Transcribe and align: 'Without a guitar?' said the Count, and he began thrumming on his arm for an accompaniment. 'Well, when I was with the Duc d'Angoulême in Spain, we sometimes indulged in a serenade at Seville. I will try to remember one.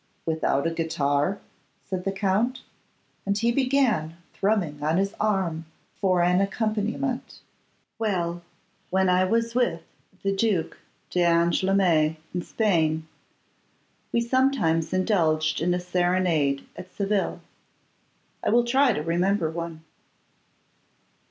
'Without 0.25 0.65
a 0.65 0.71
guitar?' 0.73 1.37
said 1.85 2.05
the 2.05 2.11
Count, 2.11 2.63
and 3.23 3.37
he 3.37 3.51
began 3.51 4.17
thrumming 4.33 4.81
on 4.81 4.97
his 4.97 5.13
arm 5.19 5.65
for 5.93 6.23
an 6.23 6.41
accompaniment. 6.41 7.39
'Well, 7.99 8.41
when 8.89 9.09
I 9.09 9.25
was 9.25 9.53
with 9.53 9.83
the 10.23 10.35
Duc 10.35 10.75
d'Angoulême 11.11 12.15
in 12.33 12.41
Spain, 12.41 13.07
we 14.11 14.21
sometimes 14.21 14.91
indulged 14.91 15.61
in 15.61 15.71
a 15.71 15.79
serenade 15.79 16.65
at 16.75 16.91
Seville. 16.91 17.39
I 18.43 18.49
will 18.49 18.63
try 18.63 18.93
to 18.93 19.03
remember 19.03 19.51
one. 19.51 19.83